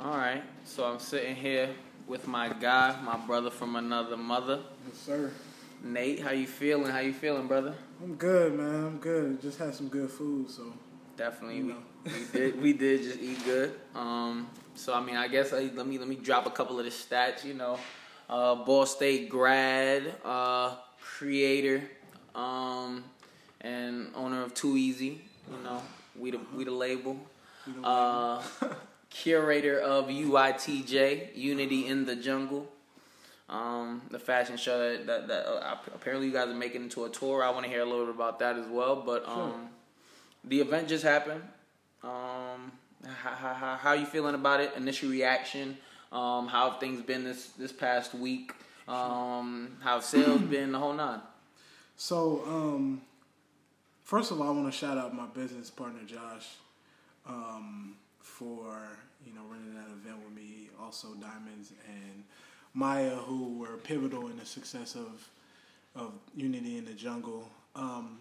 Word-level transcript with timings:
All 0.00 0.16
right. 0.16 0.42
So 0.64 0.84
I'm 0.84 0.98
sitting 0.98 1.34
here 1.34 1.70
with 2.06 2.26
my 2.26 2.48
guy, 2.52 2.96
my 3.02 3.16
brother 3.16 3.50
from 3.50 3.76
another 3.76 4.16
mother, 4.16 4.60
Yes, 4.86 4.96
sir. 4.98 5.30
Nate. 5.82 6.20
How 6.20 6.30
you 6.30 6.46
feeling? 6.46 6.90
How 6.90 7.00
you 7.00 7.12
feeling, 7.12 7.46
brother? 7.46 7.74
I'm 8.02 8.14
good, 8.14 8.54
man. 8.54 8.84
I'm 8.86 8.98
good. 8.98 9.40
Just 9.42 9.58
had 9.58 9.74
some 9.74 9.88
good 9.88 10.10
food, 10.10 10.50
so 10.50 10.72
Definitely, 11.16 11.56
You 11.58 11.64
we, 11.64 11.72
know. 11.72 11.78
we 12.04 12.38
did 12.38 12.62
we 12.62 12.72
did 12.72 13.02
just 13.02 13.18
eat 13.18 13.44
good. 13.44 13.74
Um, 13.94 14.48
so 14.76 14.94
I 14.94 15.00
mean, 15.00 15.16
I 15.16 15.26
guess 15.26 15.52
uh, 15.52 15.68
let 15.74 15.84
me 15.86 15.98
let 15.98 16.06
me 16.06 16.14
drop 16.14 16.46
a 16.46 16.50
couple 16.50 16.78
of 16.78 16.84
the 16.84 16.92
stats. 16.92 17.44
You 17.44 17.54
know, 17.54 17.76
uh, 18.30 18.54
Ball 18.54 18.86
State 18.86 19.28
grad, 19.28 20.14
uh, 20.24 20.76
creator, 21.00 21.82
um, 22.36 23.02
and 23.60 24.12
owner 24.14 24.42
of 24.44 24.54
Too 24.54 24.76
Easy. 24.76 25.22
You 25.50 25.64
know, 25.64 25.82
we 26.16 26.30
the 26.30 26.38
we 26.56 26.62
the 26.62 26.70
label. 26.70 27.16
Uh, 27.82 28.40
curator 29.22 29.80
of 29.80 30.06
UITJ, 30.06 31.36
Unity 31.36 31.86
in 31.86 32.06
the 32.06 32.16
Jungle. 32.16 32.68
Um, 33.48 34.02
the 34.10 34.18
fashion 34.18 34.56
show 34.56 34.78
that, 34.78 35.06
that, 35.06 35.28
that 35.28 35.46
uh, 35.46 35.76
apparently 35.94 36.26
you 36.26 36.32
guys 36.32 36.48
are 36.48 36.54
making 36.54 36.82
into 36.82 37.04
a 37.04 37.08
tour. 37.08 37.42
I 37.42 37.50
want 37.50 37.64
to 37.64 37.70
hear 37.70 37.80
a 37.80 37.84
little 37.84 38.04
bit 38.06 38.14
about 38.14 38.38
that 38.40 38.56
as 38.56 38.66
well. 38.66 38.96
But 38.96 39.26
um, 39.26 39.36
Sure. 39.36 39.54
the 40.44 40.60
event 40.60 40.88
just 40.88 41.02
happened. 41.02 41.42
Um, 42.02 42.72
how, 43.04 43.30
how, 43.30 43.54
how, 43.54 43.76
how 43.76 43.92
you 43.94 44.06
feeling 44.06 44.34
about 44.34 44.60
it? 44.60 44.72
Initial 44.76 45.08
reaction? 45.10 45.78
Um, 46.12 46.46
how 46.46 46.70
have 46.70 46.80
things 46.80 47.02
been 47.02 47.24
this 47.24 47.48
this 47.58 47.72
past 47.72 48.14
week? 48.14 48.52
Um, 48.86 49.76
how 49.80 49.94
have 49.94 50.04
sales 50.04 50.40
been? 50.54 50.72
The 50.72 50.78
whole 50.78 50.94
nine. 50.94 51.20
So, 51.96 52.42
um, 52.46 53.02
first 54.04 54.30
of 54.30 54.40
all, 54.40 54.48
I 54.48 54.50
want 54.52 54.72
to 54.72 54.78
shout 54.78 54.96
out 54.96 55.14
my 55.14 55.26
business 55.26 55.70
partner 55.70 56.00
Josh 56.06 56.46
um, 57.26 57.94
for 58.38 58.76
you 59.26 59.34
know 59.34 59.42
running 59.50 59.74
that 59.74 59.88
event 59.88 60.22
with 60.24 60.34
me. 60.34 60.68
Also, 60.80 61.08
Diamonds 61.14 61.72
and 61.86 62.24
Maya, 62.74 63.16
who 63.16 63.58
were 63.58 63.76
pivotal 63.78 64.28
in 64.28 64.38
the 64.38 64.46
success 64.46 64.94
of 64.94 65.28
of 65.96 66.12
Unity 66.36 66.78
in 66.78 66.84
the 66.84 66.92
Jungle. 66.92 67.48
Um, 67.74 68.18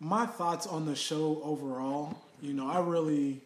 my 0.00 0.26
thoughts 0.26 0.66
on 0.66 0.84
the 0.84 0.96
show 0.96 1.40
overall, 1.44 2.18
you 2.40 2.52
know, 2.52 2.68
I 2.68 2.80
really, 2.80 3.40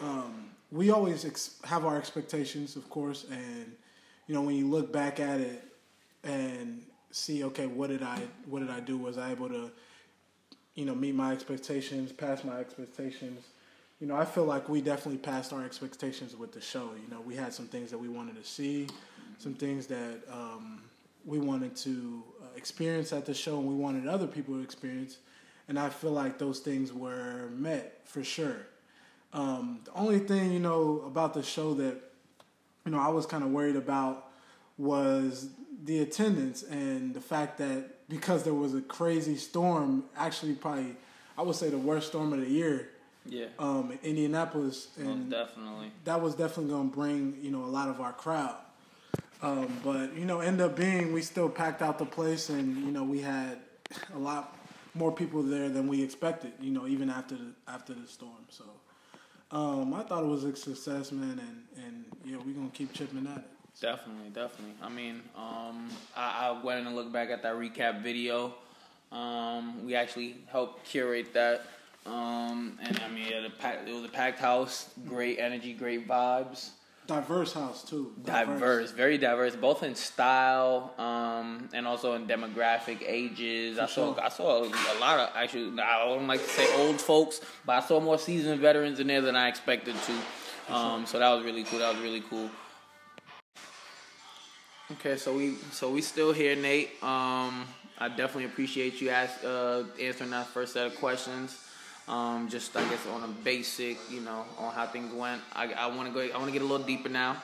um, 0.00 0.50
we 0.70 0.90
always 0.90 1.24
ex- 1.24 1.56
have 1.64 1.86
our 1.86 1.96
expectations, 1.96 2.76
of 2.76 2.88
course, 2.90 3.26
and 3.30 3.72
you 4.26 4.34
know, 4.34 4.42
when 4.42 4.54
you 4.54 4.68
look 4.68 4.92
back 4.92 5.18
at 5.18 5.40
it 5.40 5.64
and 6.22 6.82
see, 7.10 7.42
okay, 7.44 7.66
what 7.66 7.90
did 7.90 8.02
I, 8.02 8.20
what 8.46 8.60
did 8.60 8.70
I 8.70 8.80
do? 8.80 8.96
Was 8.96 9.18
I 9.18 9.32
able 9.32 9.48
to, 9.48 9.70
you 10.74 10.84
know, 10.84 10.94
meet 10.94 11.14
my 11.14 11.32
expectations, 11.32 12.12
pass 12.12 12.44
my 12.44 12.58
expectations? 12.58 13.44
You 14.02 14.08
know, 14.08 14.16
I 14.16 14.24
feel 14.24 14.46
like 14.46 14.68
we 14.68 14.80
definitely 14.80 15.18
passed 15.18 15.52
our 15.52 15.64
expectations 15.64 16.34
with 16.34 16.50
the 16.50 16.60
show. 16.60 16.90
You 17.00 17.08
know, 17.08 17.20
we 17.20 17.36
had 17.36 17.54
some 17.54 17.66
things 17.66 17.92
that 17.92 17.98
we 17.98 18.08
wanted 18.08 18.34
to 18.34 18.42
see, 18.42 18.88
some 19.38 19.54
things 19.54 19.86
that 19.86 20.22
um, 20.28 20.82
we 21.24 21.38
wanted 21.38 21.76
to 21.76 22.24
uh, 22.42 22.46
experience 22.56 23.12
at 23.12 23.26
the 23.26 23.32
show, 23.32 23.60
and 23.60 23.68
we 23.68 23.76
wanted 23.76 24.08
other 24.08 24.26
people 24.26 24.56
to 24.56 24.60
experience. 24.60 25.18
And 25.68 25.78
I 25.78 25.88
feel 25.88 26.10
like 26.10 26.36
those 26.36 26.58
things 26.58 26.92
were 26.92 27.48
met 27.50 28.00
for 28.04 28.24
sure. 28.24 28.66
Um, 29.32 29.82
the 29.84 29.92
only 29.92 30.18
thing 30.18 30.50
you 30.50 30.58
know 30.58 31.04
about 31.06 31.32
the 31.32 31.44
show 31.44 31.72
that 31.74 31.94
you 32.84 32.90
know 32.90 32.98
I 32.98 33.06
was 33.06 33.24
kind 33.24 33.44
of 33.44 33.50
worried 33.50 33.76
about 33.76 34.30
was 34.78 35.50
the 35.84 36.00
attendance 36.00 36.64
and 36.64 37.14
the 37.14 37.20
fact 37.20 37.56
that 37.58 38.08
because 38.08 38.42
there 38.42 38.52
was 38.52 38.74
a 38.74 38.80
crazy 38.80 39.36
storm, 39.36 40.06
actually 40.16 40.54
probably 40.54 40.96
I 41.38 41.42
would 41.42 41.54
say 41.54 41.70
the 41.70 41.78
worst 41.78 42.08
storm 42.08 42.32
of 42.32 42.40
the 42.40 42.50
year 42.50 42.88
Yeah, 43.24 43.46
um, 43.58 43.92
in 44.02 44.10
Indianapolis, 44.10 44.88
and 44.98 45.30
definitely. 45.30 45.92
that 46.04 46.20
was 46.20 46.34
definitely 46.34 46.72
going 46.72 46.90
to 46.90 46.96
bring 46.96 47.38
you 47.40 47.50
know 47.50 47.64
a 47.64 47.66
lot 47.66 47.88
of 47.88 48.00
our 48.00 48.12
crowd. 48.12 48.56
Um, 49.42 49.80
but 49.84 50.16
you 50.16 50.24
know, 50.24 50.40
end 50.40 50.60
up 50.60 50.76
being 50.76 51.12
we 51.12 51.22
still 51.22 51.48
packed 51.48 51.82
out 51.82 51.98
the 51.98 52.06
place, 52.06 52.48
and 52.48 52.76
you 52.84 52.92
know 52.92 53.04
we 53.04 53.20
had 53.20 53.58
a 54.14 54.18
lot 54.18 54.56
more 54.94 55.12
people 55.12 55.42
there 55.42 55.68
than 55.68 55.88
we 55.88 56.02
expected. 56.02 56.52
You 56.60 56.70
know, 56.70 56.86
even 56.86 57.10
after 57.10 57.36
the 57.36 57.52
after 57.68 57.94
the 57.94 58.06
storm. 58.06 58.46
So 58.48 58.64
um, 59.50 59.94
I 59.94 60.02
thought 60.02 60.24
it 60.24 60.28
was 60.28 60.44
a 60.44 60.56
success, 60.56 61.12
man, 61.12 61.38
and 61.38 61.84
and 61.84 62.04
yeah, 62.24 62.36
we're 62.44 62.54
gonna 62.54 62.70
keep 62.72 62.92
chipping 62.92 63.26
at 63.26 63.38
it. 63.38 63.44
Definitely, 63.80 64.30
definitely. 64.30 64.74
I 64.82 64.88
mean, 64.88 65.22
um, 65.36 65.88
I, 66.16 66.48
I 66.48 66.62
went 66.64 66.86
and 66.86 66.94
looked 66.94 67.12
back 67.12 67.30
at 67.30 67.42
that 67.42 67.54
recap 67.54 68.02
video. 68.02 68.54
Um, 69.10 69.84
we 69.84 69.94
actually 69.94 70.36
helped 70.50 70.84
curate 70.84 71.34
that. 71.34 71.66
Um, 72.04 72.78
and 72.82 73.00
I 73.00 73.08
mean, 73.08 73.32
pack, 73.58 73.80
it 73.86 73.92
was 73.92 74.04
a 74.04 74.08
packed 74.08 74.40
house, 74.40 74.90
great 75.06 75.38
energy, 75.38 75.72
great 75.72 76.08
vibes, 76.08 76.70
Diverse 77.06 77.52
house 77.52 77.82
too. 77.82 78.12
diverse, 78.24 78.92
very 78.92 79.18
diverse, 79.18 79.56
both 79.56 79.82
in 79.82 79.94
style 79.96 80.94
um, 80.98 81.68
and 81.74 81.86
also 81.86 82.14
in 82.14 82.26
demographic, 82.26 83.02
ages. 83.04 83.78
I 83.78 83.86
saw, 83.86 84.14
sure. 84.14 84.20
I 84.22 84.28
saw 84.28 84.62
a 84.64 84.98
lot 85.00 85.18
of 85.18 85.30
actually. 85.34 85.80
I 85.80 86.04
don't 86.06 86.28
like 86.28 86.40
to 86.40 86.48
say 86.48 86.86
old 86.86 87.00
folks, 87.00 87.40
but 87.66 87.82
I 87.82 87.86
saw 87.86 87.98
more 88.00 88.18
seasoned 88.18 88.60
veterans 88.60 89.00
in 89.00 89.08
there 89.08 89.20
than 89.20 89.34
I 89.34 89.48
expected 89.48 89.96
to. 90.06 90.74
Um, 90.74 91.04
so 91.04 91.18
that 91.18 91.28
was 91.30 91.44
really 91.44 91.64
cool. 91.64 91.80
That 91.80 91.92
was 91.94 92.02
really 92.02 92.22
cool. 92.22 92.48
Okay, 94.92 95.16
so 95.16 95.34
we 95.36 95.56
so 95.72 95.90
we 95.90 96.02
still 96.02 96.32
here, 96.32 96.54
Nate. 96.54 97.02
Um, 97.02 97.66
I 97.98 98.08
definitely 98.08 98.44
appreciate 98.44 99.00
you 99.00 99.10
ask, 99.10 99.42
uh, 99.44 99.84
answering 100.00 100.30
that 100.30 100.46
first 100.48 100.72
set 100.74 100.86
of 100.86 100.96
questions. 100.96 101.58
Um, 102.08 102.48
just 102.48 102.76
I 102.76 102.88
guess 102.88 103.06
on 103.06 103.22
a 103.22 103.28
basic, 103.28 103.98
you 104.10 104.20
know, 104.20 104.44
on 104.58 104.72
how 104.74 104.86
things 104.86 105.12
went. 105.14 105.40
I, 105.52 105.72
I 105.72 105.86
want 105.86 106.08
to 106.08 106.14
go. 106.14 106.20
I 106.20 106.36
want 106.36 106.46
to 106.46 106.52
get 106.52 106.62
a 106.62 106.64
little 106.64 106.86
deeper 106.86 107.08
now. 107.08 107.36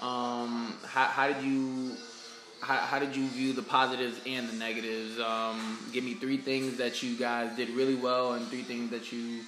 Um, 0.00 0.74
how, 0.86 1.04
how 1.04 1.28
did 1.28 1.42
you 1.44 1.94
how, 2.62 2.76
how 2.76 2.98
did 2.98 3.14
you 3.14 3.26
view 3.28 3.52
the 3.52 3.62
positives 3.62 4.18
and 4.26 4.48
the 4.48 4.54
negatives? 4.54 5.18
Um, 5.20 5.78
give 5.92 6.04
me 6.04 6.14
three 6.14 6.38
things 6.38 6.78
that 6.78 7.02
you 7.02 7.16
guys 7.16 7.54
did 7.56 7.70
really 7.70 7.96
well 7.96 8.32
and 8.32 8.46
three 8.46 8.62
things 8.62 8.90
that 8.90 9.12
you 9.12 9.40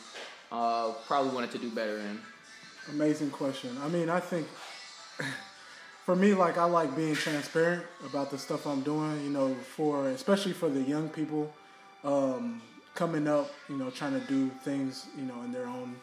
uh, 0.52 0.92
probably 1.06 1.32
wanted 1.32 1.50
to 1.52 1.58
do 1.58 1.70
better 1.70 1.98
in. 1.98 2.20
Amazing 2.90 3.30
question. 3.30 3.76
I 3.82 3.88
mean, 3.88 4.10
I 4.10 4.20
think 4.20 4.46
for 6.04 6.14
me, 6.14 6.34
like 6.34 6.58
I 6.58 6.64
like 6.64 6.94
being 6.94 7.14
transparent 7.14 7.84
about 8.04 8.30
the 8.30 8.38
stuff 8.38 8.66
I'm 8.66 8.82
doing. 8.82 9.24
You 9.24 9.30
know, 9.30 9.54
for 9.54 10.08
especially 10.08 10.52
for 10.52 10.68
the 10.68 10.82
young 10.82 11.08
people 11.08 11.52
um, 12.04 12.60
coming 12.94 13.26
up, 13.26 13.50
you 13.68 13.76
know, 13.76 13.90
trying 13.90 14.18
to 14.18 14.26
do 14.26 14.50
things, 14.62 15.06
you 15.16 15.24
know, 15.24 15.42
in 15.42 15.52
their 15.52 15.66
own 15.66 15.96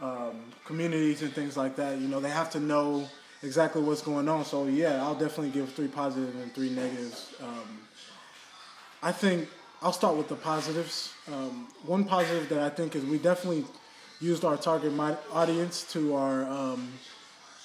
um, 0.00 0.40
communities 0.64 1.22
and 1.22 1.32
things 1.32 1.56
like 1.56 1.76
that. 1.76 1.98
You 1.98 2.08
know, 2.08 2.20
they 2.20 2.30
have 2.30 2.50
to 2.50 2.60
know 2.60 3.08
exactly 3.42 3.82
what's 3.82 4.02
going 4.02 4.28
on. 4.28 4.44
So 4.44 4.66
yeah, 4.66 5.02
I'll 5.02 5.14
definitely 5.14 5.50
give 5.50 5.72
three 5.72 5.88
positives 5.88 6.34
and 6.36 6.52
three 6.54 6.70
negatives. 6.70 7.34
Um, 7.42 7.80
I 9.02 9.12
think 9.12 9.48
I'll 9.82 9.92
start 9.92 10.16
with 10.16 10.28
the 10.28 10.36
positives. 10.36 11.12
Um, 11.32 11.68
one 11.84 12.04
positive 12.04 12.48
that 12.50 12.60
I 12.60 12.70
think 12.70 12.94
is 12.96 13.04
we 13.04 13.18
definitely 13.18 13.64
used 14.20 14.44
our 14.44 14.56
target 14.56 14.92
audience 15.32 15.84
to 15.92 16.14
our 16.14 16.44
um, 16.48 16.92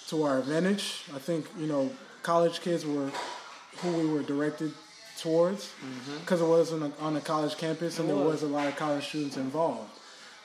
to 0.07 0.23
our 0.23 0.39
advantage. 0.39 1.03
I 1.13 1.19
think 1.19 1.45
you 1.59 1.67
know 1.67 1.91
college 2.23 2.61
kids 2.61 2.85
were 2.85 3.11
who 3.77 3.91
we 3.93 4.07
were 4.07 4.23
directed 4.23 4.73
towards 5.17 5.71
because 6.21 6.41
it 6.41 6.47
was 6.47 6.71
on 6.71 6.83
a, 6.83 6.91
on 6.99 7.15
a 7.15 7.21
college 7.21 7.57
campus 7.57 7.99
and 7.99 8.07
there 8.07 8.15
was. 8.15 8.41
was 8.41 8.43
a 8.43 8.47
lot 8.47 8.67
of 8.67 8.75
college 8.75 9.07
students 9.07 9.37
involved. 9.37 9.89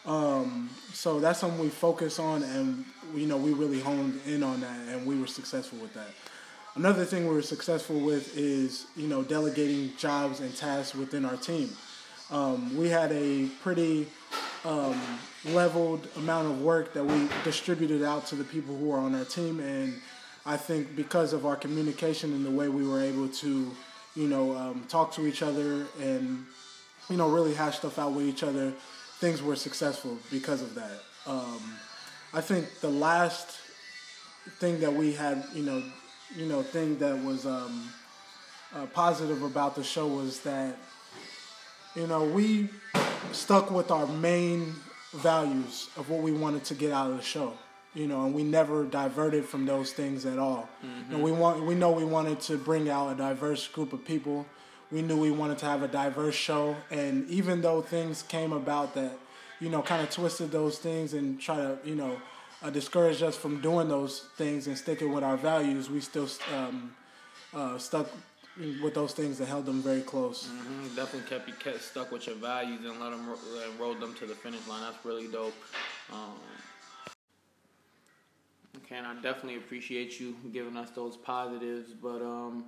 Um, 0.05 0.69
so 0.93 1.21
that's 1.21 1.39
something 1.39 1.61
we 1.61 1.69
focus 1.69 2.19
on, 2.19 2.43
and 2.43 2.85
you 3.15 3.27
know 3.27 3.37
we 3.37 3.53
really 3.53 3.81
honed 3.81 4.21
in 4.27 4.43
on 4.43 4.61
that, 4.61 4.89
and 4.89 5.07
we 5.07 5.19
were 5.19 5.29
successful 5.29 5.79
with 5.79 5.95
that. 5.95 6.09
Another 6.75 7.05
thing 7.05 7.29
we 7.29 7.35
were 7.35 7.43
successful 7.43 8.01
with 8.01 8.37
is 8.37 8.87
you 8.97 9.07
know 9.07 9.23
delegating 9.23 9.93
jobs 9.97 10.41
and 10.41 10.55
tasks 10.57 10.97
within 10.97 11.25
our 11.25 11.37
team. 11.37 11.71
Um, 12.31 12.77
we 12.77 12.89
had 12.89 13.13
a 13.13 13.47
pretty 13.63 14.09
um, 14.65 15.01
leveled 15.45 16.09
amount 16.17 16.49
of 16.49 16.63
work 16.63 16.95
that 16.95 17.05
we 17.05 17.29
distributed 17.45 18.03
out 18.03 18.27
to 18.27 18.35
the 18.35 18.45
people 18.45 18.77
who 18.77 18.91
are 18.93 18.99
on 18.99 19.15
our 19.15 19.25
team, 19.25 19.61
and 19.61 20.01
I 20.45 20.57
think 20.57 20.97
because 20.97 21.33
of 21.33 21.47
our 21.47 21.57
communication 21.57 22.33
and 22.33 22.45
the 22.45 22.51
way 22.51 22.69
we 22.69 22.87
were 22.87 23.01
able 23.01 23.29
to, 23.29 23.71
you 24.15 24.29
know, 24.29 24.57
um, 24.57 24.85
talk 24.89 25.13
to 25.13 25.27
each 25.27 25.43
other 25.43 25.87
and 26.01 26.45
you 27.09 27.17
know 27.17 27.29
really 27.29 27.55
hash 27.55 27.79
stuff 27.79 27.99
out 27.99 28.13
with 28.13 28.27
each 28.27 28.43
other, 28.43 28.73
things 29.19 29.43
were 29.43 29.57
successful 29.57 30.19
because 30.31 30.63
of 30.63 30.75
that. 30.75 31.01
Um, 31.27 31.61
I 32.35 32.41
think 32.41 32.81
the 32.81 32.91
last 32.91 33.59
thing 34.59 34.81
that 34.81 34.93
we 34.93 35.13
had, 35.13 35.45
you 35.55 35.63
know, 35.63 35.83
you 36.37 36.47
know, 36.47 36.63
thing 36.63 36.99
that 36.99 37.23
was 37.23 37.47
um, 37.47 37.89
uh, 38.75 38.87
positive 38.87 39.43
about 39.43 39.75
the 39.75 39.85
show 39.85 40.07
was 40.07 40.41
that, 40.41 40.77
you 41.95 42.07
know, 42.07 42.25
we 42.25 42.69
stuck 43.33 43.71
with 43.71 43.91
our 43.91 44.07
main 44.07 44.75
values 45.15 45.91
of 45.97 46.09
what 46.09 46.23
we 46.23 46.33
wanted 46.33 46.65
to 46.65 46.75
get 46.75 46.91
out 46.91 47.11
of 47.11 47.17
the 47.17 47.23
show. 47.23 47.53
You 47.95 48.07
know, 48.07 48.25
and 48.25 48.35
we 48.35 48.43
never 48.43 48.85
diverted 48.85 49.45
from 49.45 49.67
those 49.67 49.93
things 49.93 50.25
at 50.25 50.39
all. 50.39 50.69
You 50.83 51.17
know, 51.19 51.23
we 51.23 51.31
want, 51.31 51.67
we 51.67 51.75
know 51.75 51.93
we 51.93 52.05
wanted 52.07 52.41
to 52.41 52.57
bring 52.57 52.89
out 52.89 53.13
a 53.13 53.15
diverse 53.15 53.69
group 53.69 53.93
of 53.93 54.03
people. 54.05 54.47
We 54.91 55.03
knew 55.03 55.19
we 55.19 55.31
wanted 55.31 55.59
to 55.59 55.67
have 55.67 55.83
a 55.83 55.89
diverse 55.89 56.35
show, 56.35 56.77
and 56.91 57.29
even 57.29 57.61
though 57.61 57.83
things 57.83 58.23
came 58.23 58.53
about 58.53 58.95
that, 58.95 59.19
you 59.61 59.69
know, 59.69 59.83
kind 59.83 60.03
of 60.03 60.11
twisted 60.11 60.51
those 60.51 60.79
things 60.79 61.15
and 61.15 61.41
try 61.41 61.57
to, 61.57 61.79
you 61.85 61.95
know, 61.95 62.21
uh, 62.63 62.71
discouraged 62.71 63.23
us 63.23 63.37
from 63.37 63.61
doing 63.61 63.89
those 63.89 64.29
things 64.37 64.67
and 64.67 64.79
sticking 64.79 65.13
with 65.13 65.25
our 65.25 65.37
values, 65.37 65.91
we 65.91 66.01
still 66.01 66.29
um, 66.55 66.95
uh, 67.55 67.77
stuck 67.79 68.09
with 68.83 68.95
those 68.95 69.13
things 69.13 69.39
that 69.39 69.47
held 69.47 69.67
them 69.67 69.83
very 69.83 70.03
close. 70.03 70.49
Mm-hmm. 70.49 70.95
Definitely 70.95 71.29
kept 71.29 71.49
you 71.49 71.55
kept 71.55 71.83
stuck 71.83 72.13
with 72.13 72.27
your 72.27 72.37
values 72.37 72.81
and 72.85 73.01
let 73.01 73.11
them 73.11 73.27
and 73.29 73.81
rode 73.81 74.01
them 74.01 74.15
to 74.15 74.27
the 74.27 74.35
finish 74.35 74.67
line. 74.69 74.83
That's 74.83 75.05
really 75.05 75.29
dope. 75.29 75.55
Um, 76.13 76.35
and 78.95 79.07
I 79.07 79.15
definitely 79.15 79.57
appreciate 79.57 80.21
you 80.21 80.37
giving 80.53 80.77
us 80.77 80.91
those 80.91 81.17
positives, 81.17 81.93
but 81.93 82.23
um. 82.23 82.65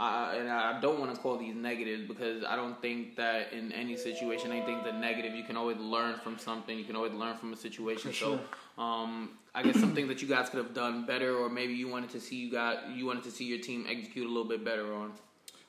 I, 0.00 0.36
and 0.36 0.48
I 0.48 0.80
don't 0.80 1.00
want 1.00 1.12
to 1.12 1.20
call 1.20 1.38
these 1.38 1.56
negatives 1.56 2.06
because 2.06 2.44
I 2.44 2.54
don't 2.54 2.80
think 2.80 3.16
that 3.16 3.52
in 3.52 3.72
any 3.72 3.96
situation 3.96 4.52
anything's 4.52 4.86
a 4.86 4.92
negative. 4.92 5.34
You 5.34 5.42
can 5.42 5.56
always 5.56 5.76
learn 5.78 6.20
from 6.22 6.38
something. 6.38 6.78
You 6.78 6.84
can 6.84 6.94
always 6.94 7.12
learn 7.12 7.36
from 7.36 7.52
a 7.52 7.56
situation. 7.56 8.12
Sure. 8.12 8.38
So, 8.76 8.80
um, 8.80 9.30
I 9.56 9.64
guess 9.64 9.80
something 9.80 10.06
that 10.06 10.22
you 10.22 10.28
guys 10.28 10.50
could 10.50 10.58
have 10.58 10.72
done 10.72 11.04
better, 11.04 11.36
or 11.36 11.48
maybe 11.48 11.74
you 11.74 11.88
wanted 11.88 12.10
to 12.10 12.20
see 12.20 12.36
you 12.36 12.52
got 12.52 12.90
you 12.90 13.06
wanted 13.06 13.24
to 13.24 13.32
see 13.32 13.46
your 13.46 13.58
team 13.58 13.86
execute 13.90 14.24
a 14.24 14.28
little 14.28 14.48
bit 14.48 14.64
better 14.64 14.94
on. 14.94 15.14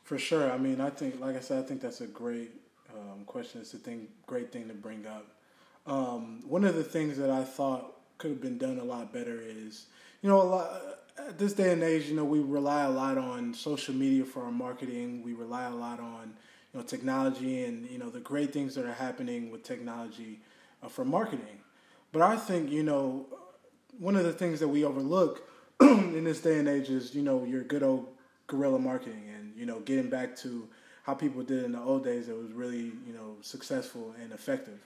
For 0.04 0.20
sure. 0.20 0.52
I 0.52 0.60
mean, 0.60 0.80
I 0.80 0.92
think, 0.92 1.20
like 1.20 1.36
I 1.36 1.40
said, 1.40 1.64
I 1.64 1.68
think 1.68 1.82
that's 1.82 2.02
a 2.02 2.08
great 2.08 2.52
um, 2.96 3.26
question. 3.26 3.62
It's 3.62 3.74
a 3.74 3.78
thing, 3.78 4.08
great 4.28 4.52
thing 4.52 4.68
to 4.68 4.76
bring 4.76 5.08
up. 5.08 5.26
Um, 5.88 6.44
one 6.48 6.66
of 6.66 6.76
the 6.76 6.84
things 6.84 7.18
that 7.18 7.32
I 7.32 7.44
thought 7.44 7.99
could 8.20 8.32
have 8.32 8.42
been 8.42 8.60
done 8.60 8.78
a 8.78 8.84
lot 8.84 9.12
better 9.12 9.42
is, 9.42 9.88
you 10.22 10.30
know, 10.30 10.42
a 10.42 10.44
lot 10.44 11.00
at 11.28 11.38
this 11.38 11.54
day 11.54 11.74
and 11.74 11.84
age, 11.84 12.06
you 12.06 12.16
know, 12.16 12.24
we 12.24 12.40
rely 12.40 12.84
a 12.84 12.90
lot 12.90 13.18
on 13.18 13.54
social 13.54 13.94
media 13.94 14.24
for 14.24 14.44
our 14.44 14.52
marketing. 14.52 15.24
We 15.24 15.34
rely 15.34 15.64
a 15.64 15.74
lot 15.74 16.00
on, 16.00 16.34
you 16.74 16.80
know, 16.80 16.86
technology 16.86 17.66
and 17.66 17.90
you 17.90 17.98
know 17.98 18.10
the 18.10 18.20
great 18.20 18.54
things 18.54 18.76
that 18.76 18.86
are 18.86 18.94
happening 18.94 19.50
with 19.52 19.64
technology 19.64 20.40
uh, 20.84 20.88
for 20.88 21.04
marketing. 21.04 21.60
But 22.12 22.22
I 22.22 22.38
think 22.38 22.72
you 22.72 22.84
know 22.84 23.26
one 23.98 24.16
of 24.16 24.24
the 24.24 24.34
things 24.34 24.60
that 24.60 24.68
we 24.68 24.84
overlook 24.84 25.48
in 25.82 26.24
this 26.24 26.42
day 26.42 26.60
and 26.60 26.68
age 26.68 26.90
is 26.90 27.16
you 27.16 27.22
know 27.22 27.44
your 27.44 27.64
good 27.64 27.84
old 27.84 28.08
guerrilla 28.48 28.80
marketing 28.80 29.24
and 29.36 29.54
you 29.56 29.66
know 29.66 29.80
getting 29.82 30.10
back 30.10 30.36
to 30.38 30.68
how 31.04 31.14
people 31.14 31.42
did 31.44 31.64
in 31.64 31.72
the 31.72 31.82
old 31.82 32.04
days 32.04 32.28
that 32.28 32.36
was 32.36 32.52
really 32.52 32.92
you 33.06 33.14
know 33.14 33.36
successful 33.42 34.14
and 34.22 34.32
effective. 34.32 34.80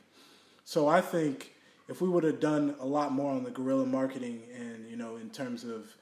So 0.66 0.88
I 0.88 1.02
think 1.02 1.53
if 1.90 2.02
we 2.02 2.10
would 2.10 2.24
have 2.24 2.40
done 2.40 2.76
a 2.80 2.86
lot 2.86 3.12
more 3.12 3.32
on 3.32 3.44
the 3.44 3.52
guerrilla 3.52 3.86
marketing 3.86 4.44
and 4.56 4.90
you 4.90 4.96
know 4.96 5.18
in 5.18 5.30
terms 5.30 5.64
of 5.64 5.96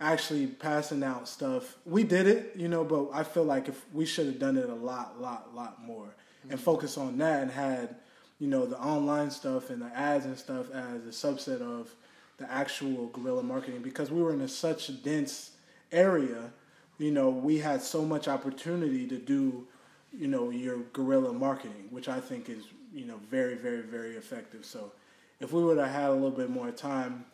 actually 0.00 0.46
passing 0.46 1.02
out 1.02 1.28
stuff. 1.28 1.76
We 1.84 2.04
did 2.04 2.26
it, 2.26 2.52
you 2.56 2.68
know, 2.68 2.84
but 2.84 3.08
I 3.12 3.22
feel 3.22 3.44
like 3.44 3.68
if 3.68 3.84
we 3.92 4.04
should 4.04 4.26
have 4.26 4.38
done 4.38 4.56
it 4.56 4.68
a 4.68 4.74
lot, 4.74 5.20
lot, 5.20 5.54
lot 5.54 5.82
more 5.82 6.06
mm-hmm. 6.06 6.52
and 6.52 6.60
focus 6.60 6.98
on 6.98 7.18
that 7.18 7.42
and 7.42 7.50
had, 7.50 7.96
you 8.38 8.48
know, 8.48 8.66
the 8.66 8.78
online 8.78 9.30
stuff 9.30 9.70
and 9.70 9.80
the 9.80 9.96
ads 9.96 10.26
and 10.26 10.38
stuff 10.38 10.70
as 10.72 11.06
a 11.06 11.28
subset 11.28 11.62
of 11.62 11.90
the 12.38 12.50
actual 12.52 13.06
guerrilla 13.08 13.42
marketing 13.42 13.80
because 13.80 14.10
we 14.10 14.22
were 14.22 14.34
in 14.34 14.42
a, 14.42 14.48
such 14.48 14.90
a 14.90 14.92
dense 14.92 15.52
area, 15.90 16.50
you 16.98 17.10
know, 17.10 17.30
we 17.30 17.58
had 17.58 17.80
so 17.80 18.04
much 18.04 18.28
opportunity 18.28 19.06
to 19.06 19.16
do, 19.16 19.66
you 20.12 20.26
know, 20.26 20.50
your 20.50 20.78
guerrilla 20.92 21.32
marketing, 21.32 21.88
which 21.90 22.08
I 22.08 22.20
think 22.20 22.50
is, 22.50 22.64
you 22.92 23.06
know, 23.06 23.18
very, 23.30 23.54
very, 23.54 23.80
very 23.80 24.16
effective. 24.16 24.66
So 24.66 24.92
if 25.40 25.52
we 25.52 25.62
would 25.62 25.78
have 25.78 25.90
had 25.90 26.10
a 26.10 26.12
little 26.12 26.30
bit 26.30 26.50
more 26.50 26.70
time, 26.70 27.24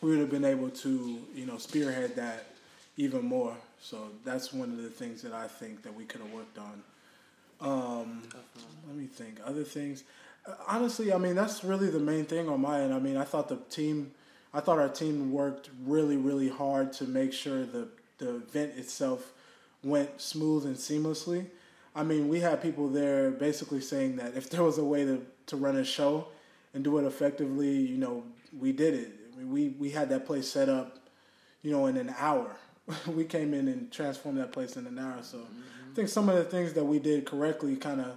we 0.00 0.10
would 0.10 0.20
have 0.20 0.30
been 0.30 0.44
able 0.44 0.70
to, 0.70 1.18
you 1.34 1.46
know, 1.46 1.58
spearhead 1.58 2.16
that 2.16 2.46
even 2.96 3.24
more. 3.24 3.56
So 3.80 3.98
that's 4.24 4.52
one 4.52 4.70
of 4.70 4.82
the 4.82 4.88
things 4.88 5.22
that 5.22 5.32
I 5.32 5.46
think 5.46 5.82
that 5.82 5.94
we 5.94 6.04
could 6.04 6.20
have 6.20 6.32
worked 6.32 6.58
on. 6.58 6.82
Um, 7.60 8.22
let 8.86 8.96
me 8.96 9.06
think. 9.06 9.38
Other 9.44 9.64
things, 9.64 10.04
honestly, 10.66 11.12
I 11.12 11.18
mean, 11.18 11.34
that's 11.34 11.64
really 11.64 11.90
the 11.90 12.00
main 12.00 12.24
thing 12.24 12.48
on 12.48 12.60
my 12.60 12.80
end. 12.80 12.92
I 12.92 12.98
mean, 12.98 13.16
I 13.16 13.24
thought 13.24 13.48
the 13.48 13.56
team, 13.70 14.12
I 14.52 14.60
thought 14.60 14.78
our 14.78 14.88
team 14.88 15.32
worked 15.32 15.70
really, 15.84 16.16
really 16.16 16.48
hard 16.48 16.92
to 16.94 17.04
make 17.04 17.32
sure 17.32 17.64
the 17.64 17.88
the 18.18 18.36
event 18.36 18.72
itself 18.76 19.32
went 19.82 20.20
smooth 20.20 20.64
and 20.64 20.76
seamlessly. 20.76 21.46
I 21.94 22.02
mean, 22.02 22.28
we 22.28 22.40
had 22.40 22.62
people 22.62 22.88
there 22.88 23.30
basically 23.30 23.80
saying 23.80 24.16
that 24.16 24.36
if 24.36 24.50
there 24.50 24.62
was 24.62 24.78
a 24.78 24.84
way 24.84 25.04
to, 25.04 25.24
to 25.46 25.56
run 25.56 25.76
a 25.76 25.84
show 25.84 26.28
and 26.76 26.84
do 26.84 26.98
it 26.98 27.06
effectively, 27.06 27.74
you 27.74 27.96
know, 27.96 28.22
we 28.56 28.70
did 28.70 28.92
it. 28.92 29.12
I 29.32 29.38
mean, 29.38 29.50
we 29.50 29.68
we 29.70 29.90
had 29.90 30.10
that 30.10 30.26
place 30.26 30.46
set 30.46 30.68
up, 30.68 30.98
you 31.62 31.72
know, 31.72 31.86
in 31.86 31.96
an 31.96 32.14
hour. 32.18 32.54
we 33.08 33.24
came 33.24 33.54
in 33.54 33.66
and 33.66 33.90
transformed 33.90 34.38
that 34.38 34.52
place 34.52 34.76
in 34.76 34.86
an 34.86 34.98
hour. 34.98 35.22
So 35.22 35.38
mm-hmm. 35.38 35.90
I 35.90 35.94
think 35.94 36.10
some 36.10 36.28
of 36.28 36.36
the 36.36 36.44
things 36.44 36.74
that 36.74 36.84
we 36.84 36.98
did 36.98 37.24
correctly 37.24 37.76
kind 37.76 38.02
of 38.02 38.16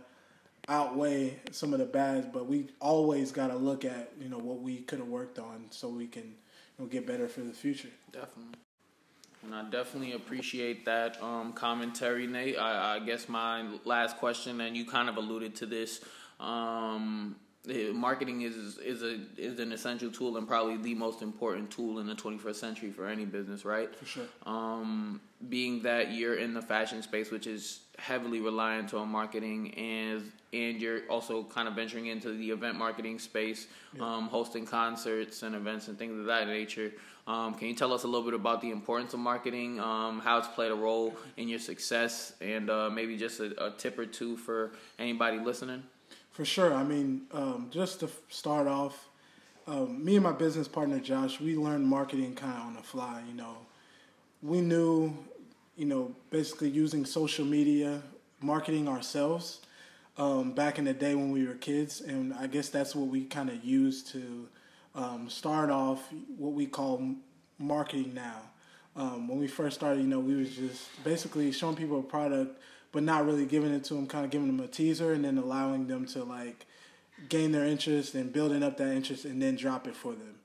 outweigh 0.67 1.39
some 1.51 1.71
of 1.71 1.79
the 1.79 1.85
bads, 1.85 2.27
but 2.31 2.47
we 2.47 2.67
always 2.81 3.31
got 3.31 3.47
to 3.47 3.55
look 3.55 3.85
at 3.85 4.11
you 4.19 4.27
know 4.27 4.37
what 4.37 4.59
we 4.59 4.79
could 4.79 4.99
have 4.99 5.07
worked 5.07 5.39
on 5.39 5.67
so 5.69 5.87
we 5.87 6.05
can 6.05 6.23
you 6.23 6.79
know, 6.79 6.85
get 6.85 7.07
better 7.07 7.29
for 7.29 7.39
the 7.39 7.53
future. 7.53 7.89
Definitely. 8.11 8.59
And 9.41 9.55
I 9.55 9.63
definitely 9.69 10.11
appreciate 10.11 10.83
that 10.83 11.23
um, 11.23 11.53
commentary, 11.53 12.27
Nate. 12.27 12.57
I, 12.59 12.97
I, 12.97 12.99
guess 12.99 13.29
my 13.29 13.65
last 13.85 14.17
question, 14.17 14.59
and 14.59 14.75
you 14.75 14.85
kind 14.85 15.07
of 15.07 15.15
alluded 15.15 15.55
to 15.55 15.65
this. 15.65 16.01
Um, 16.41 17.37
marketing 17.93 18.41
is 18.41 18.77
is 18.77 19.03
a 19.03 19.19
is 19.37 19.59
an 19.59 19.71
essential 19.71 20.09
tool 20.09 20.37
and 20.37 20.47
probably 20.47 20.77
the 20.77 20.95
most 20.95 21.21
important 21.21 21.69
tool 21.69 21.99
in 21.99 22.07
the 22.07 22.15
21st 22.15 22.55
century 22.55 22.91
for 22.91 23.05
any 23.05 23.25
business, 23.25 23.65
right? 23.65 23.93
For 23.95 24.05
sure. 24.05 24.23
Um, 24.45 25.19
being 25.49 25.81
that 25.83 26.11
you're 26.11 26.35
in 26.35 26.53
the 26.53 26.61
fashion 26.61 27.01
space, 27.01 27.31
which 27.31 27.47
is 27.47 27.81
heavily 27.97 28.39
reliant 28.39 28.93
on 28.93 29.09
marketing, 29.09 29.73
and 29.75 30.31
and 30.53 30.81
you're 30.81 31.01
also 31.09 31.43
kind 31.43 31.67
of 31.67 31.75
venturing 31.75 32.07
into 32.07 32.31
the 32.31 32.49
event 32.49 32.77
marketing 32.77 33.19
space, 33.19 33.67
yeah. 33.93 34.03
um, 34.03 34.27
hosting 34.29 34.65
concerts 34.65 35.43
and 35.43 35.53
events 35.53 35.89
and 35.89 35.97
things 35.97 36.17
of 36.17 36.25
that 36.25 36.47
nature. 36.47 36.91
Um, 37.27 37.53
can 37.53 37.67
you 37.67 37.75
tell 37.75 37.93
us 37.93 38.03
a 38.03 38.07
little 38.07 38.23
bit 38.23 38.33
about 38.33 38.59
the 38.61 38.71
importance 38.71 39.13
of 39.13 39.19
marketing, 39.19 39.79
um, 39.79 40.19
how 40.19 40.39
it's 40.39 40.47
played 40.47 40.71
a 40.71 40.75
role 40.75 41.15
in 41.37 41.47
your 41.47 41.59
success, 41.59 42.33
and 42.41 42.69
uh, 42.69 42.89
maybe 42.89 43.17
just 43.17 43.39
a, 43.39 43.65
a 43.65 43.71
tip 43.71 43.99
or 43.99 44.05
two 44.05 44.35
for 44.37 44.71
anybody 44.97 45.37
listening? 45.37 45.83
For 46.39 46.45
sure. 46.45 46.73
I 46.73 46.85
mean, 46.85 47.23
um, 47.33 47.67
just 47.69 47.99
to 47.99 48.09
start 48.29 48.65
off, 48.65 49.09
um, 49.67 50.01
me 50.05 50.15
and 50.15 50.23
my 50.23 50.31
business 50.31 50.69
partner 50.69 50.97
Josh, 50.97 51.41
we 51.41 51.57
learned 51.57 51.85
marketing 51.85 52.33
kind 52.33 52.53
of 52.53 52.61
on 52.61 52.75
the 52.75 52.81
fly. 52.81 53.21
You 53.27 53.33
know, 53.33 53.57
we 54.41 54.61
knew, 54.61 55.13
you 55.75 55.85
know, 55.85 56.15
basically 56.29 56.69
using 56.69 57.03
social 57.03 57.43
media, 57.43 58.01
marketing 58.39 58.87
ourselves 58.87 59.59
um, 60.17 60.53
back 60.53 60.79
in 60.79 60.85
the 60.85 60.93
day 60.93 61.13
when 61.13 61.31
we 61.31 61.45
were 61.45 61.55
kids, 61.55 61.99
and 61.99 62.33
I 62.33 62.47
guess 62.47 62.69
that's 62.69 62.95
what 62.95 63.09
we 63.09 63.25
kind 63.25 63.49
of 63.49 63.61
used 63.61 64.07
to 64.13 64.47
um, 64.95 65.29
start 65.29 65.69
off 65.69 66.07
what 66.37 66.53
we 66.53 66.67
call 66.67 67.15
marketing 67.57 68.13
now. 68.13 68.43
Um, 68.95 69.27
when 69.27 69.39
we 69.39 69.47
first 69.49 69.75
started, 69.75 69.99
you 69.99 70.07
know, 70.07 70.21
we 70.21 70.35
was 70.35 70.55
just 70.55 71.03
basically 71.03 71.51
showing 71.51 71.75
people 71.75 71.99
a 71.99 72.03
product 72.03 72.61
but 72.91 73.03
not 73.03 73.25
really 73.25 73.45
giving 73.45 73.73
it 73.73 73.83
to 73.85 73.93
them, 73.93 74.07
kind 74.07 74.25
of 74.25 74.31
giving 74.31 74.47
them 74.47 74.63
a 74.63 74.67
teaser 74.67 75.13
and 75.13 75.23
then 75.23 75.37
allowing 75.37 75.87
them 75.87 76.05
to 76.07 76.23
like 76.23 76.65
gain 77.27 77.51
their 77.51 77.65
interest 77.65 78.15
and 78.15 78.31
building 78.31 78.63
up 78.63 78.77
that 78.77 78.93
interest 78.93 79.25
and 79.25 79.41
then 79.41 79.55
drop 79.55 79.87
it 79.87 79.95
for 79.95 80.13
them. 80.13 80.35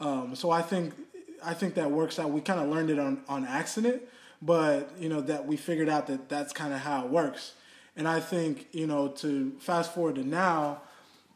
Um, 0.00 0.34
so 0.34 0.50
I 0.50 0.62
think 0.62 0.94
I 1.42 1.54
think 1.54 1.74
that 1.74 1.90
works 1.90 2.18
out. 2.18 2.30
We 2.30 2.40
kind 2.40 2.60
of 2.60 2.68
learned 2.68 2.90
it 2.90 2.98
on 2.98 3.22
on 3.28 3.44
accident, 3.44 4.02
but 4.42 4.90
you 4.98 5.08
know 5.08 5.20
that 5.22 5.46
we 5.46 5.56
figured 5.56 5.88
out 5.88 6.06
that 6.08 6.28
that's 6.28 6.52
kind 6.52 6.72
of 6.72 6.80
how 6.80 7.04
it 7.04 7.10
works. 7.10 7.52
And 7.96 8.08
I 8.08 8.20
think 8.20 8.68
you 8.72 8.86
know 8.86 9.08
to 9.08 9.52
fast 9.60 9.94
forward 9.94 10.16
to 10.16 10.24
now, 10.24 10.82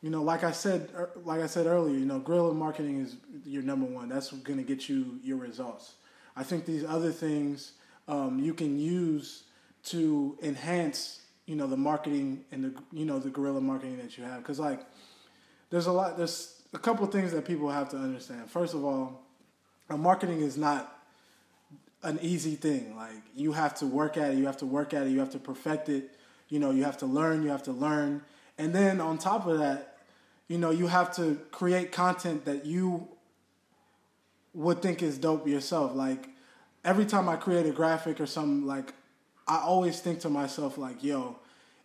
you 0.03 0.11
know, 0.11 0.23
like 0.23 0.45
I 0.45 0.53
said, 0.53 0.91
er, 0.95 1.11
like 1.25 1.41
I 1.41 1.47
said 1.47 1.67
earlier, 1.67 1.97
you 1.97 2.07
know, 2.07 2.19
guerrilla 2.19 2.55
marketing 2.55 3.01
is 3.01 3.17
your 3.45 3.63
number 3.63 3.87
one. 3.87 4.09
That's 4.09 4.33
going 4.33 4.59
to 4.59 4.65
get 4.65 4.89
you 4.89 5.19
your 5.23 5.37
results. 5.37 5.95
I 6.37 6.43
think 6.43 6.67
these 6.67 6.85
other 6.85 7.11
things 7.11 7.73
um, 8.07 8.39
you 8.39 8.55
can 8.55 8.79
use 8.79 9.45
to 9.91 10.37
enhance 10.43 11.23
you 11.47 11.57
know 11.57 11.67
the 11.67 11.77
marketing 11.77 12.45
and 12.53 12.65
the 12.65 12.83
you 12.93 13.07
know 13.07 13.19
the 13.19 13.31
guerrilla 13.31 13.61
marketing 13.61 13.97
that 13.99 14.19
you 14.19 14.25
have. 14.25 14.39
Because 14.39 14.61
like 14.61 14.81
there's 15.71 15.87
a 15.87 15.93
lot 15.93 16.17
there's 16.17 16.63
a 16.75 16.79
couple 16.79 17.07
things 17.07 17.33
that 17.33 17.45
people 17.45 17.71
have 17.71 17.89
to 17.91 17.97
understand. 17.97 18.51
First 18.51 18.75
of 18.75 18.85
all 18.85 19.23
marketing 19.91 20.41
is 20.43 20.59
not 20.59 20.95
an 22.03 22.19
easy 22.21 22.55
thing. 22.55 22.97
Like 22.97 23.23
you 23.35 23.53
have 23.53 23.75
to 23.77 23.87
work 23.87 24.17
at 24.17 24.33
it 24.33 24.39
you 24.39 24.47
have 24.47 24.59
to 24.59 24.67
work 24.67 24.93
at 24.93 25.07
it 25.07 25.11
you 25.11 25.21
have 25.21 25.31
to 25.31 25.39
perfect 25.39 25.89
it. 25.89 26.11
You 26.49 26.59
know 26.59 26.71
you 26.71 26.85
have 26.85 26.99
to 26.99 27.07
learn 27.07 27.43
you 27.43 27.49
have 27.49 27.63
to 27.65 27.73
learn. 27.73 28.23
And 28.59 28.75
then 28.75 29.01
on 29.01 29.17
top 29.17 29.47
of 29.47 29.59
that 29.59 29.97
you 30.49 30.59
know 30.59 30.71
you 30.71 30.89
have 30.89 31.15
to 31.17 31.41
create 31.51 31.93
content 31.93 32.45
that 32.45 32.67
you 32.67 33.09
would 34.53 34.83
think 34.83 35.03
is 35.03 35.17
dope 35.17 35.49
yourself. 35.49 35.95
Like 35.95 36.29
every 36.85 37.05
time 37.05 37.29
i 37.29 37.37
create 37.37 37.67
a 37.67 37.71
graphic 37.71 38.21
or 38.21 38.27
something 38.27 38.67
like 38.67 38.95
I 39.49 39.61
always 39.61 40.01
think 40.01 40.21
to 40.21 40.29
myself 40.29 40.79
like, 40.79 41.03
yo, 41.03 41.37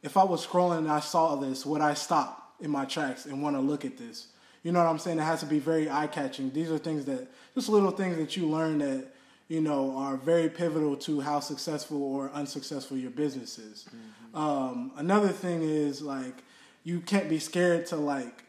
if 0.02 0.18
I 0.18 0.24
was 0.24 0.46
scrolling 0.46 0.80
and 0.80 0.92
I 0.92 1.00
saw 1.00 1.36
this, 1.36 1.66
would 1.66 1.82
I 1.82 1.94
stop 1.94 2.56
in 2.60 2.70
my 2.70 2.86
tracks 2.86 3.26
and 3.26 3.42
want 3.42 3.56
to 3.56 3.62
look 3.62 3.86
at 3.86 3.98
this? 3.98 4.28
You 4.64 4.72
know 4.72 4.80
what 4.84 4.90
I'm 4.90 5.00
saying? 5.00 5.20
It 5.20 5.24
has 5.24 5.40
to 5.40 5.46
be 5.46 5.60
very 5.60 5.90
eye 5.90 6.08
catching. 6.08 6.52
These 6.52 6.72
are 6.72 6.78
things 6.78 7.06
that 7.06 7.28
just 7.56 7.70
little 7.70 7.92
things 7.92 8.18
that 8.18 8.36
you 8.38 8.48
learn 8.48 8.80
that 8.80 9.08
you 9.48 9.62
know 9.62 9.96
are 9.98 10.16
very 10.18 10.50
pivotal 10.50 10.96
to 10.98 11.20
how 11.22 11.40
successful 11.40 12.02
or 12.02 12.30
unsuccessful 12.34 12.98
your 12.98 13.12
business 13.12 13.58
is. 13.58 13.86
Mm-hmm. 13.90 14.38
Um, 14.38 14.92
another 14.98 15.30
thing 15.30 15.62
is 15.62 16.02
like 16.02 16.44
you 16.84 17.00
can't 17.02 17.30
be 17.30 17.40
scared 17.40 17.86
to 17.88 17.98
like 17.98 18.44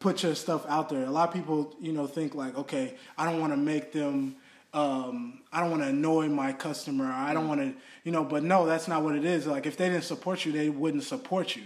put 0.00 0.22
your 0.22 0.34
stuff 0.34 0.66
out 0.68 0.88
there. 0.88 1.04
A 1.04 1.10
lot 1.10 1.28
of 1.28 1.34
people, 1.34 1.74
you 1.80 1.92
know, 1.92 2.06
think 2.06 2.34
like, 2.34 2.56
okay, 2.58 2.96
I 3.16 3.24
don't 3.24 3.40
want 3.40 3.52
to 3.52 3.56
make 3.56 3.92
them. 3.92 4.36
Um, 4.74 5.42
I 5.52 5.60
don't 5.60 5.70
want 5.70 5.82
to 5.82 5.88
annoy 5.88 6.28
my 6.28 6.52
customer. 6.52 7.04
I 7.04 7.34
don't 7.34 7.46
want 7.46 7.60
to, 7.60 7.74
you 8.04 8.12
know, 8.12 8.24
but 8.24 8.42
no, 8.42 8.64
that's 8.64 8.88
not 8.88 9.02
what 9.02 9.14
it 9.14 9.24
is. 9.24 9.46
Like 9.46 9.66
if 9.66 9.76
they 9.76 9.88
didn't 9.88 10.04
support 10.04 10.46
you, 10.46 10.52
they 10.52 10.70
wouldn't 10.70 11.04
support 11.04 11.56
you. 11.56 11.62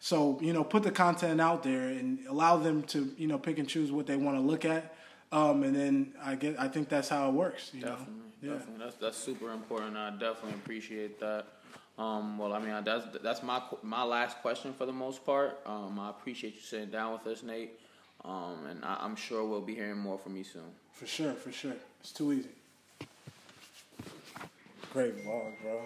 So 0.00 0.38
you 0.40 0.52
know, 0.52 0.64
put 0.64 0.82
the 0.82 0.90
content 0.90 1.40
out 1.40 1.62
there 1.62 1.88
and 1.88 2.24
allow 2.28 2.56
them 2.56 2.82
to 2.84 3.12
you 3.16 3.26
know 3.26 3.38
pick 3.38 3.58
and 3.58 3.68
choose 3.68 3.90
what 3.90 4.06
they 4.06 4.16
want 4.16 4.36
to 4.36 4.40
look 4.40 4.64
at, 4.64 4.94
um, 5.32 5.64
and 5.64 5.74
then 5.74 6.14
I 6.22 6.36
get 6.36 6.58
I 6.58 6.68
think 6.68 6.88
that's 6.88 7.08
how 7.08 7.28
it 7.28 7.32
works. 7.32 7.70
You 7.74 7.80
definitely, 7.80 8.14
know? 8.14 8.52
yeah. 8.52 8.58
definitely. 8.58 8.84
That's 8.84 8.96
that's 8.96 9.16
super 9.16 9.52
important. 9.52 9.96
I 9.96 10.10
definitely 10.10 10.54
appreciate 10.54 11.18
that. 11.20 11.46
Um, 11.98 12.38
well, 12.38 12.52
I 12.52 12.60
mean, 12.60 12.84
that's 12.84 13.06
that's 13.24 13.42
my 13.42 13.60
my 13.82 14.04
last 14.04 14.38
question 14.38 14.72
for 14.72 14.86
the 14.86 14.92
most 14.92 15.26
part. 15.26 15.58
Um, 15.66 15.98
I 15.98 16.10
appreciate 16.10 16.54
you 16.54 16.60
sitting 16.60 16.90
down 16.90 17.12
with 17.12 17.26
us, 17.26 17.42
Nate, 17.42 17.80
um, 18.24 18.66
and 18.70 18.84
I, 18.84 19.04
am 19.04 19.16
sure 19.16 19.44
we'll 19.44 19.60
be 19.60 19.74
hearing 19.74 19.98
more 19.98 20.16
from 20.16 20.36
you 20.36 20.44
soon. 20.44 20.70
For 20.98 21.06
sure, 21.06 21.32
for 21.34 21.52
sure. 21.52 21.74
It's 22.00 22.10
too 22.10 22.32
easy. 22.32 22.48
Great 24.92 25.24
vlog, 25.24 25.52
bro. 25.62 25.82